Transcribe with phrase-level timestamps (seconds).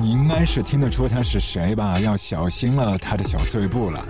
[0.00, 1.98] 你应该是听得出他是谁吧？
[1.98, 4.06] 要小心了他的小碎步了。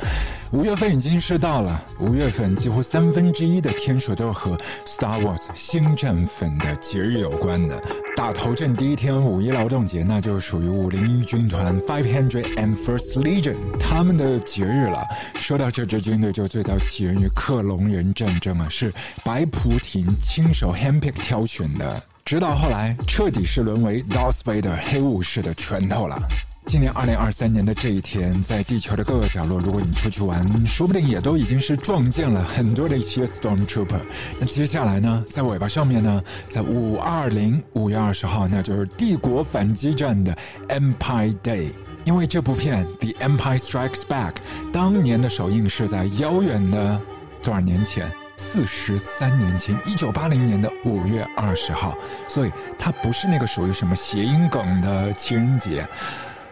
[0.52, 7.82] 五月份已经是到了，五月份几乎三分之一的天数都和 Star Wars 星战粉的节日有关的。
[8.14, 15.04] 打头阵第一天五一劳动节，那就属于五零一军团 Five Hundred and First Legion 他们的节日了。
[15.40, 18.92] 说到这支军队，就最早起源于克隆人战争啊，是
[19.24, 26.18] 白菩提亲手 handpick 挑选的，直到后来彻底是沦为 Darth Vader 黑武士的拳头了。
[26.64, 34.00] 今年二零二三年的这一天，在地球的各个角落，如果你出去玩，说不定也都已经是撞见了很多的一些 Stormtrooper。
[34.38, 40.34] 那接下来呢，在尾巴上面呢，在五二零五月二十号，那就是帝国反击战的
[40.68, 41.68] Empire Day。
[42.06, 44.32] 因为这部片《The Empire Strikes Back》
[44.72, 46.98] 当年的首映是在遥远的
[47.42, 48.10] 多少年前？
[48.36, 51.96] 四十三年前，一九八零年的五月二十号，
[52.28, 55.86] 所以它不是那个属于什么谐音梗的情人节。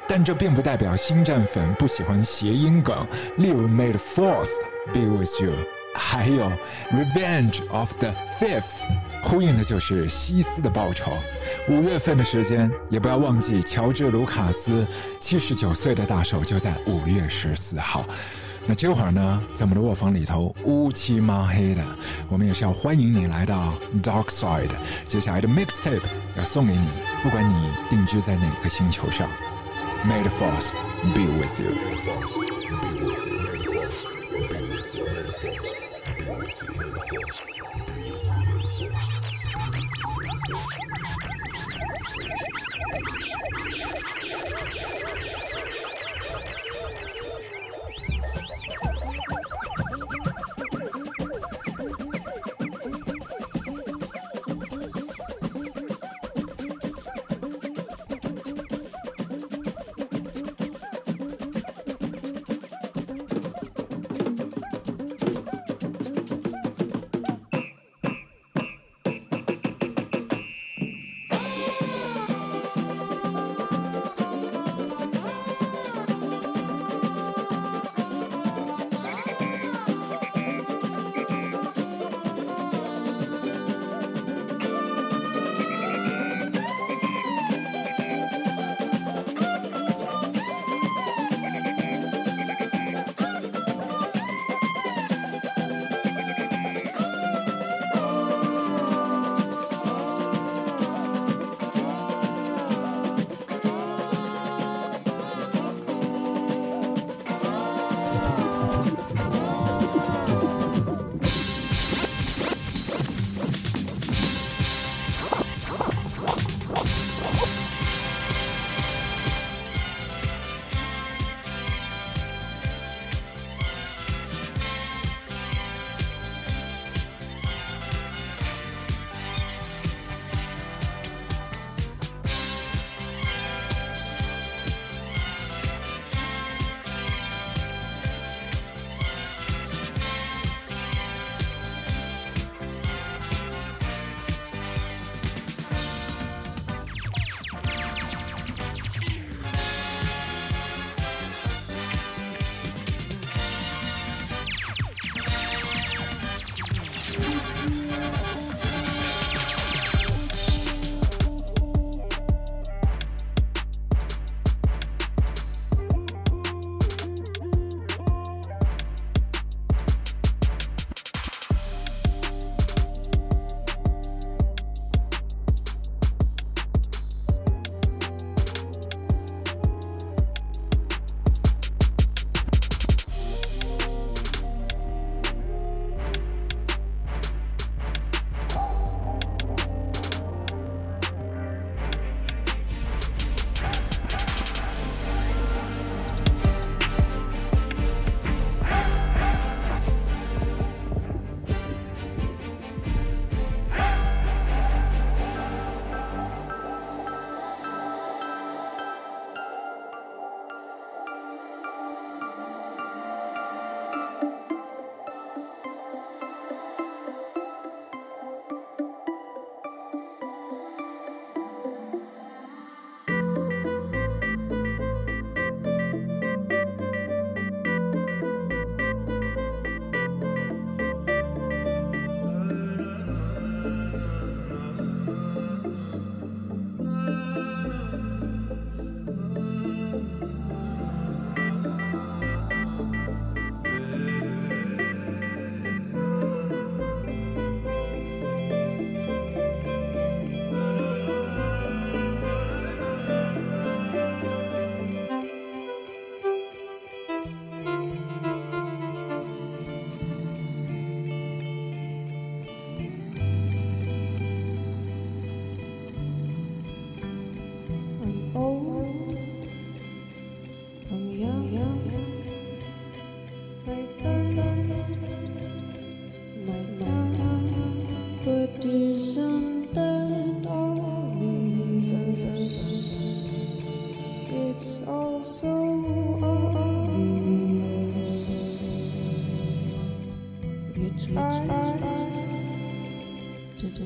[0.08, 4.50] 但这并不代表星战粉不喜欢谐音梗，例如 May the Fourth
[4.92, 5.54] be with you，
[5.94, 6.52] 还有
[6.90, 8.82] Revenge of the Fifth，
[9.22, 11.12] 呼应的就是西斯的报仇。
[11.68, 14.86] 五月份的时间，也不要忘记乔治·卢卡斯
[15.18, 18.04] 七十九岁的大寿就在五月十四号。
[18.64, 21.84] 那这会儿呢，在我们的卧房里头乌漆抹黑的，
[22.28, 24.70] 我们也是要欢迎你来到 Dark Side。
[25.06, 26.00] 接下来的 Mixtape
[26.36, 26.86] 要送给你，
[27.22, 27.54] 不管你
[27.90, 29.28] 定居在哪个星球上。
[30.04, 30.70] May the force
[31.14, 31.70] be with you.
[31.70, 32.34] May the force
[32.80, 33.26] be with
[40.48, 40.81] you.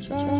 [0.08, 0.35] May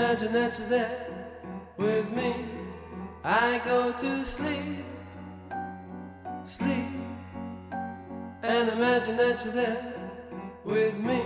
[0.00, 1.06] imagine that you're there
[1.76, 2.34] with me.
[3.22, 4.84] I go to sleep,
[6.44, 6.86] sleep,
[8.42, 9.94] and imagine that you're there
[10.64, 11.22] with me.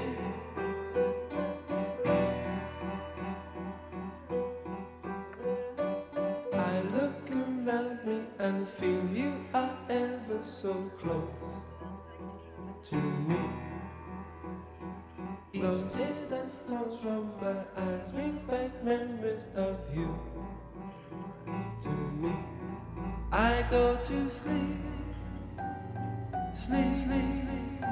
[6.52, 11.30] I look around me and feel you are ever so close
[12.90, 13.38] to me.
[15.52, 15.62] Each
[15.96, 18.43] day that falls from my eyes brings
[18.84, 20.14] memories of you
[21.82, 22.34] to me.
[23.32, 24.76] I go to sleep,
[26.52, 27.88] sleep, sleep, sleep,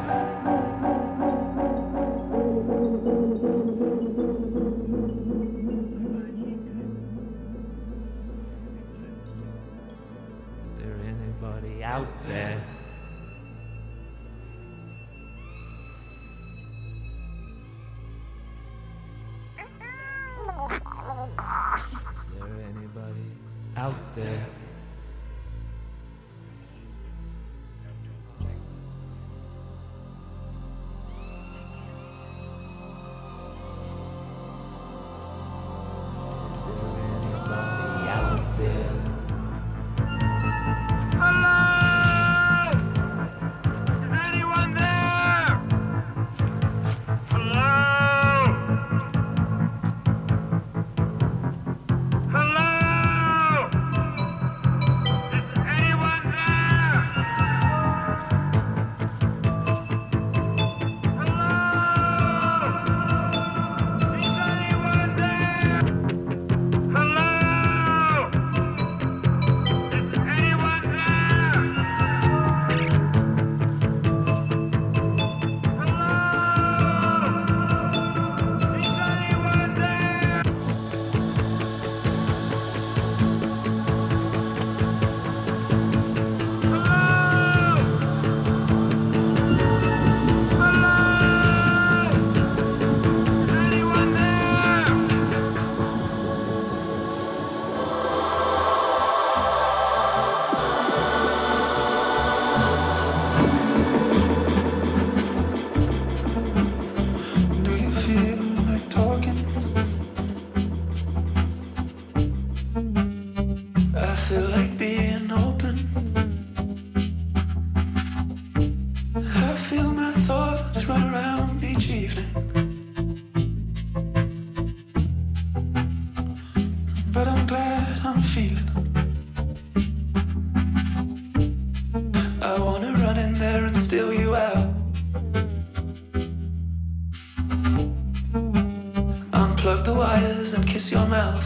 [140.67, 141.46] kiss your mouth.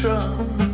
[0.00, 0.69] Strong.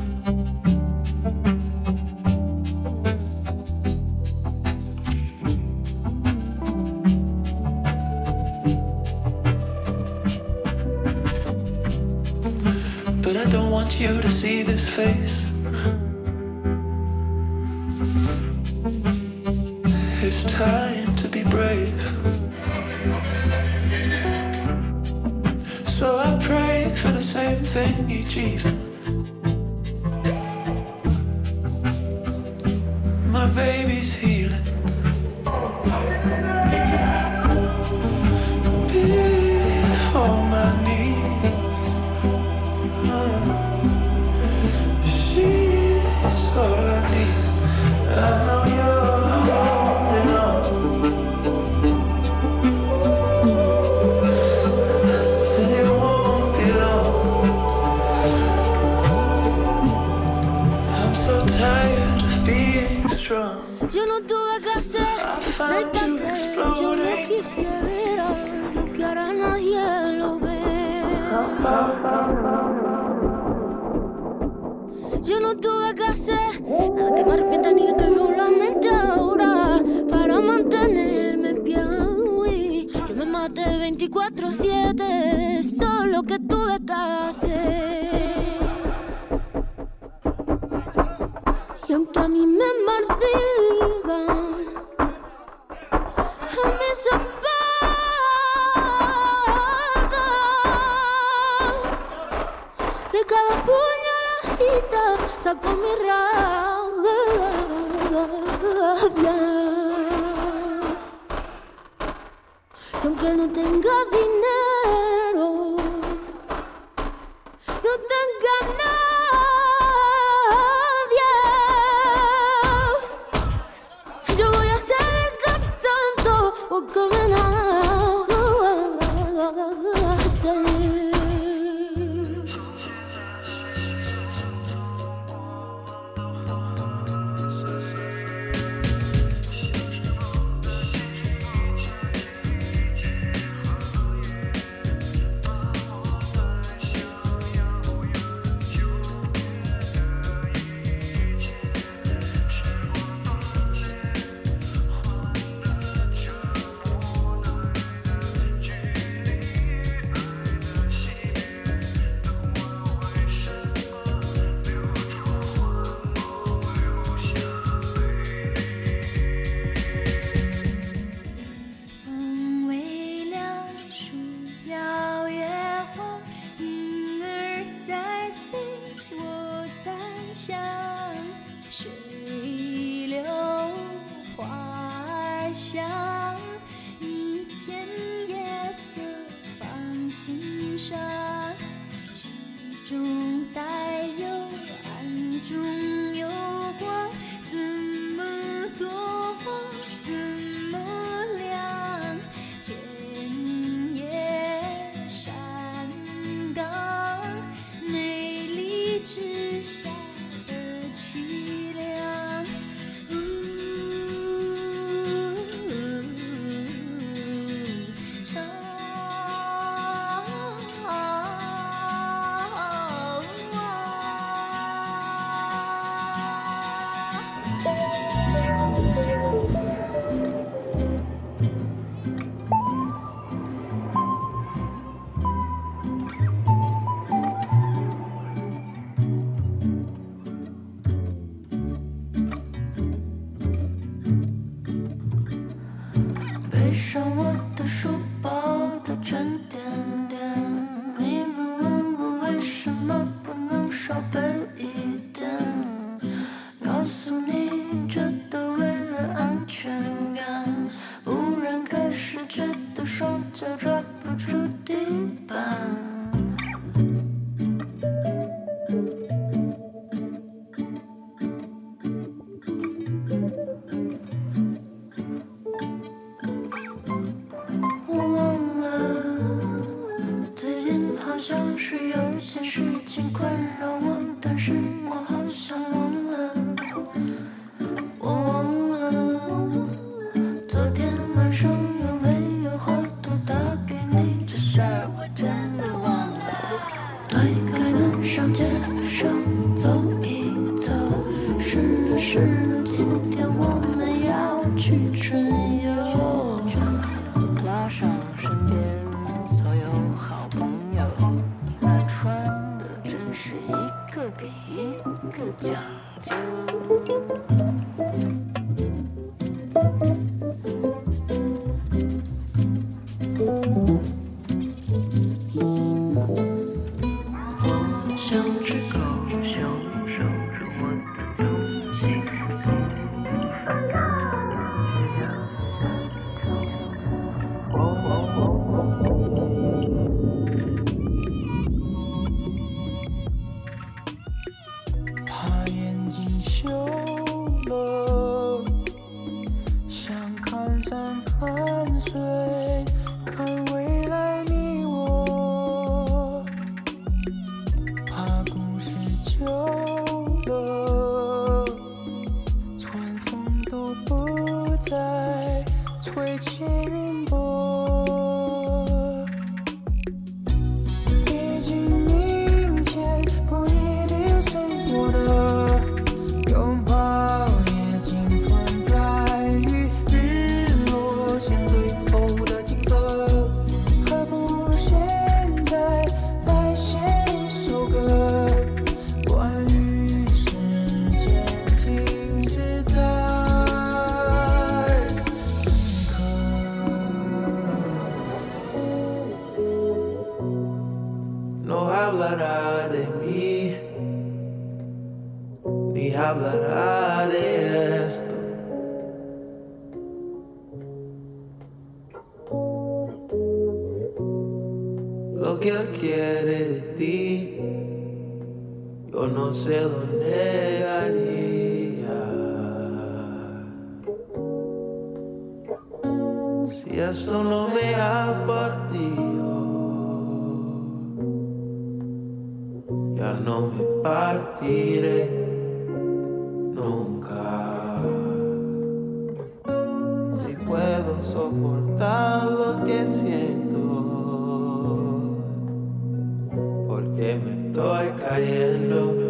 [446.97, 449.06] Porque me estoy cayendo.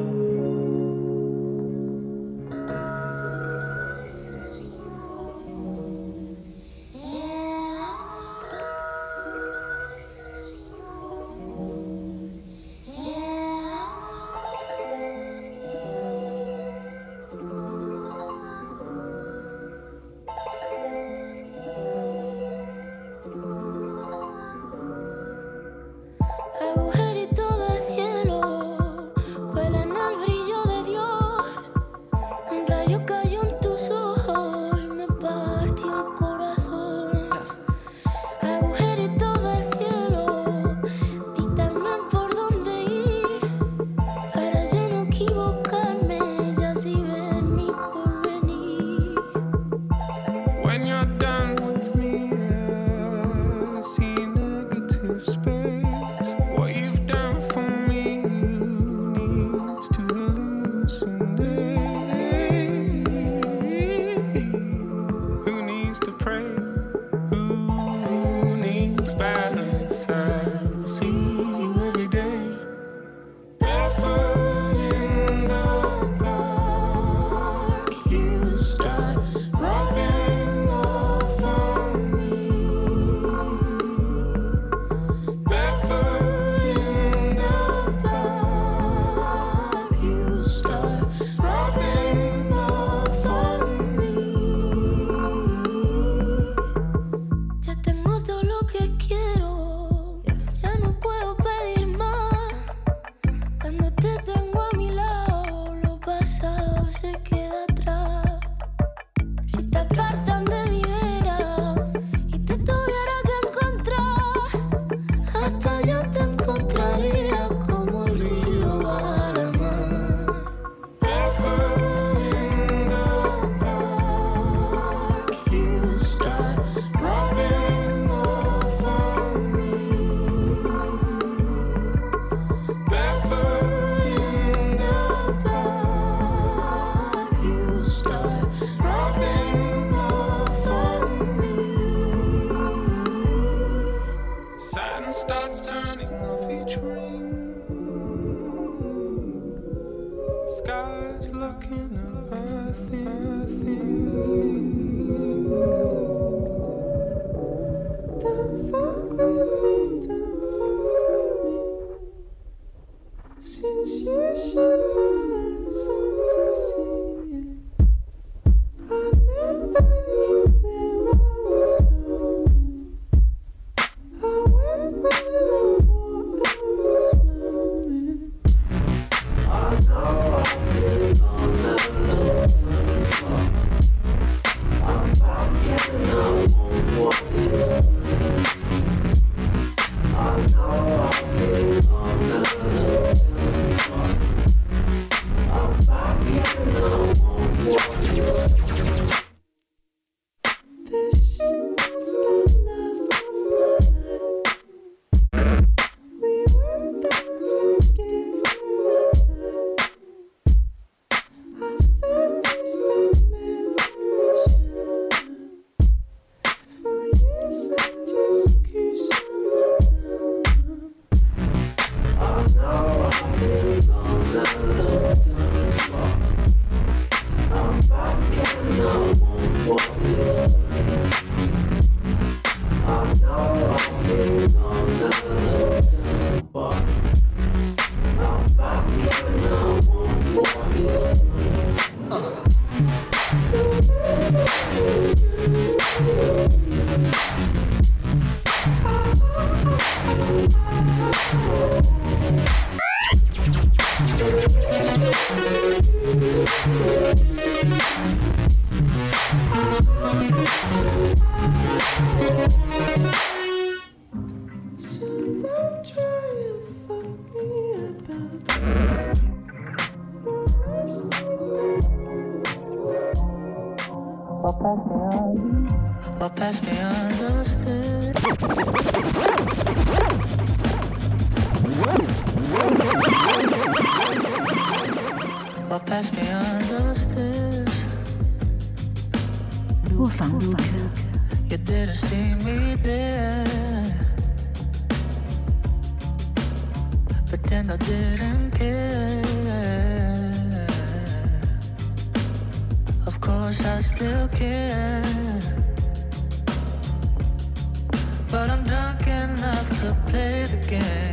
[310.67, 311.06] Play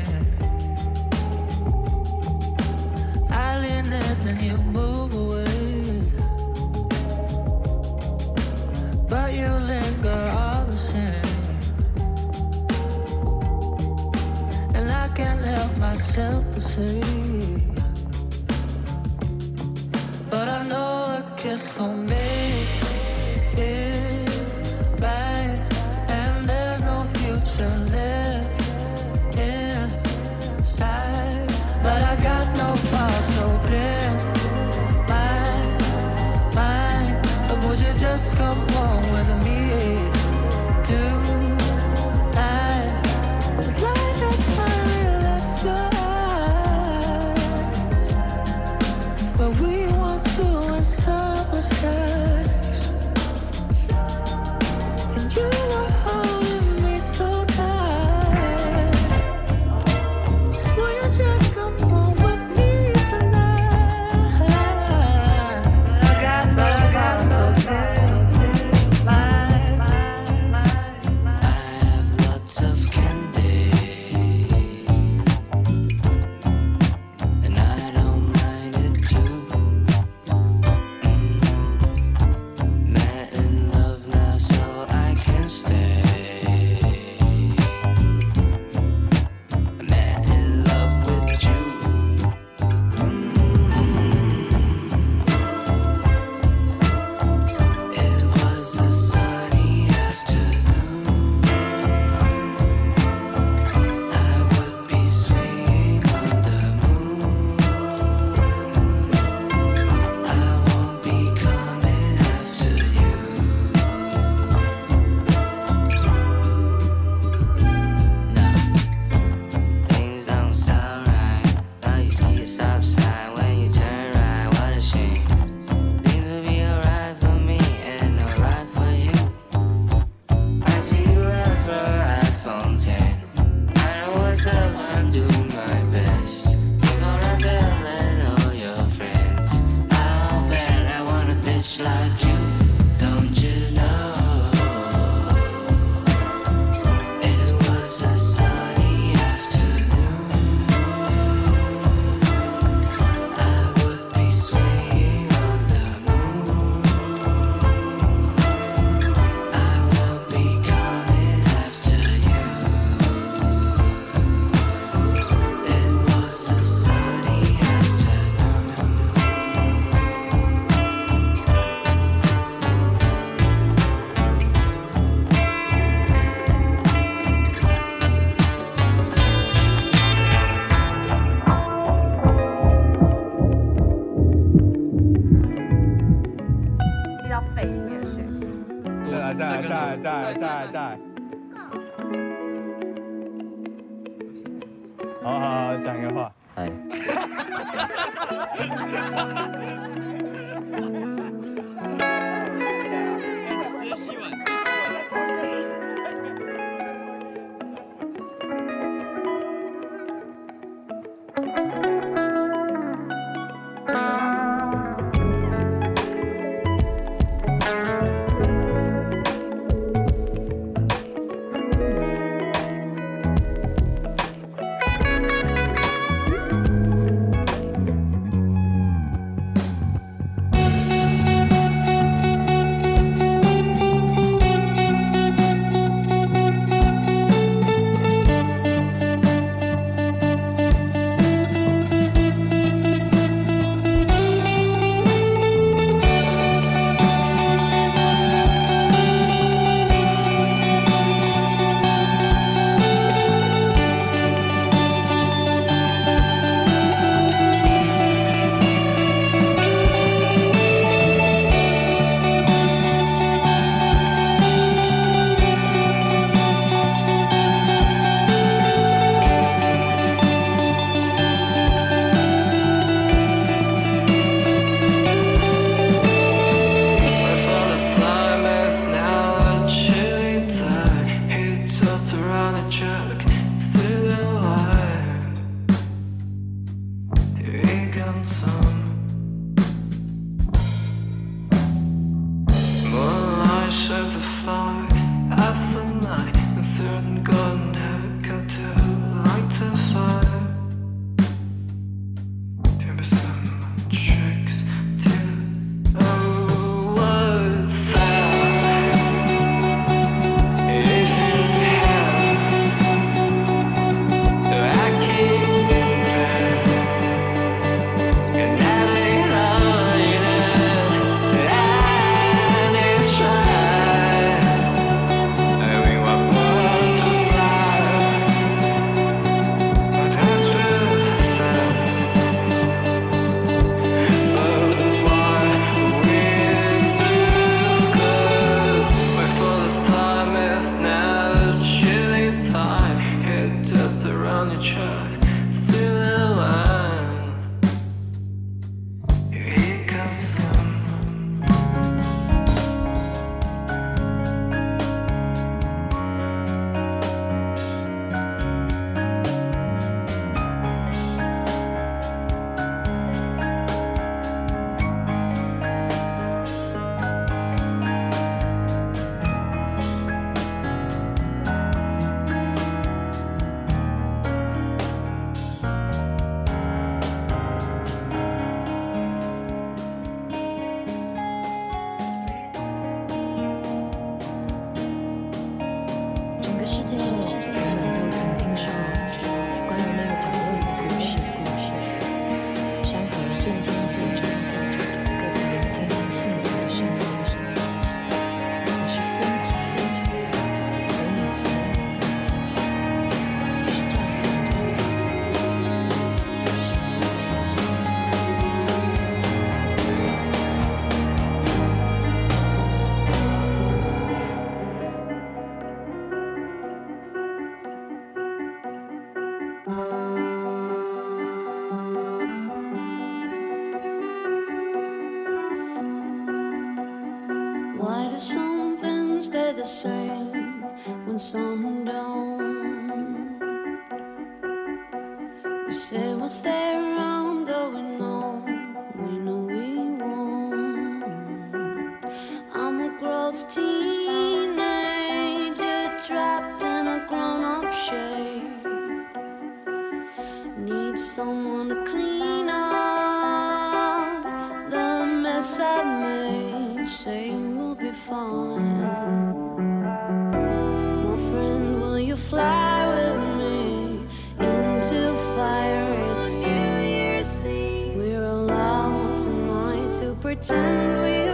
[470.36, 471.33] pretend we're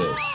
[0.00, 0.29] this.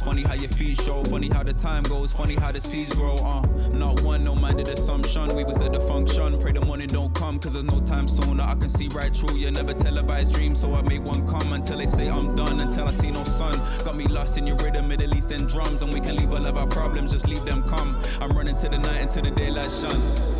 [0.00, 1.02] Funny how your feet show.
[1.04, 2.12] Funny how the time goes.
[2.12, 3.16] Funny how the seeds grow.
[3.16, 3.40] Uh,
[3.72, 5.34] not one, no minded assumption.
[5.34, 6.38] We was at the function.
[6.38, 8.42] Pray the morning don't come, cause there's no time sooner.
[8.42, 9.36] I can see right through.
[9.36, 12.60] You never televised dreams, so I make one come until they say I'm done.
[12.60, 13.60] Until I see no sun.
[13.84, 15.82] Got me lost in your rhythm, Middle Eastern drums.
[15.82, 17.96] And we can leave all of our problems, just leave them come.
[18.20, 20.33] I'm running to the night until the daylight shine.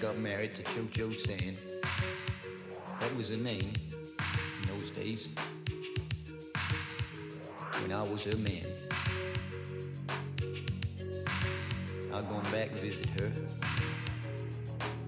[0.00, 1.54] got married to Cho Cho San.
[3.00, 3.72] That was her name
[4.62, 5.28] in those days.
[7.82, 8.64] When I was her man.
[12.14, 13.30] I gone back and visit her.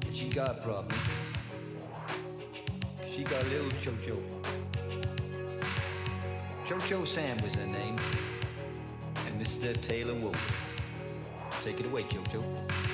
[0.07, 0.99] And she got a problem.
[3.09, 4.17] She got a little Cho Cho.
[6.65, 7.97] Cho Cho Sam was her name.
[9.27, 9.81] And Mr.
[9.83, 10.67] Taylor Wolf.
[11.62, 12.90] Take it away, Cho Cho.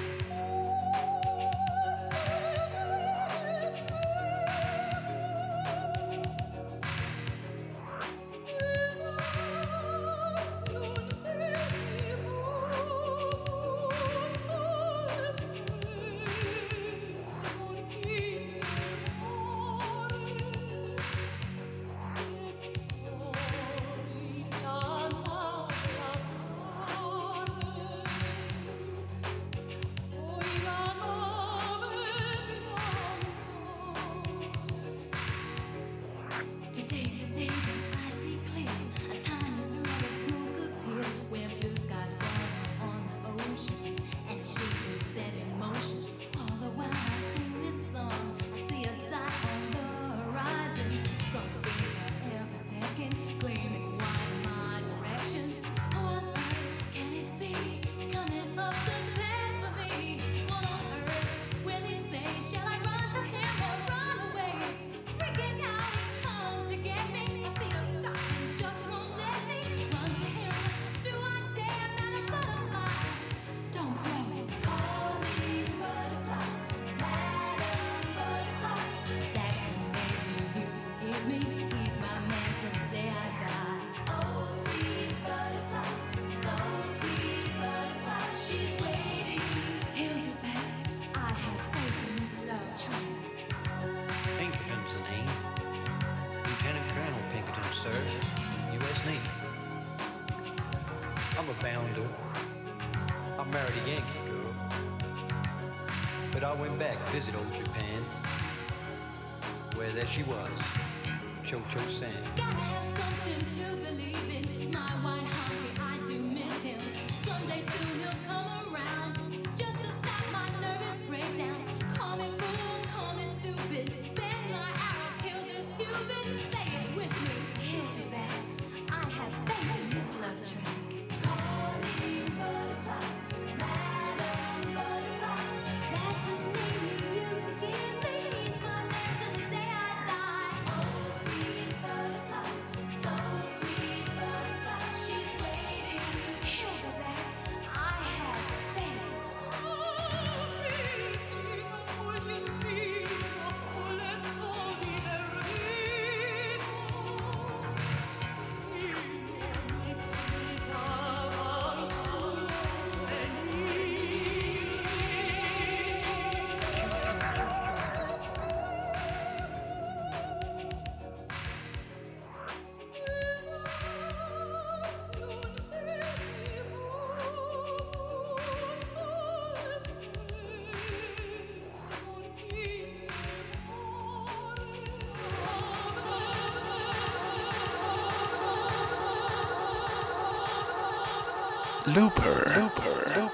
[191.87, 192.53] Looper.
[192.57, 193.26] Looper.